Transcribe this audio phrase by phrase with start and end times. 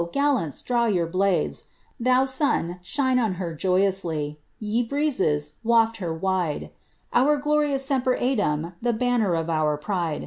[0.11, 1.65] gallants, draw your blades
[1.99, 6.71] 1 Ikoo son, shine on her joyously!— ye breezes, waA her wide
[7.13, 10.19] l «hu glorious aemptr eadem— the banner of our pride